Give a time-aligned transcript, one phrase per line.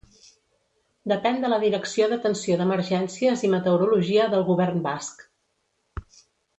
[1.11, 5.27] Depèn de la Direcció d'Atenció d'Emergències i Meteorologia del Govern Basc.